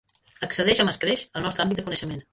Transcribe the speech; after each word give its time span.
Excedeix 0.47 0.81
amb 0.85 0.93
escreix 0.95 1.27
el 1.41 1.47
nostre 1.49 1.67
àmbit 1.67 1.83
de 1.83 1.87
coneixement. 1.91 2.29